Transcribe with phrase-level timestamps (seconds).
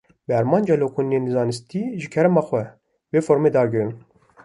[0.27, 2.63] Bi armanca lêkolînên zanistî, ji kerema xwe,
[3.11, 3.91] vê formê dagirin